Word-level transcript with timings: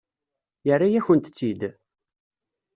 Yerra-yakent-tt-id? 0.67 1.61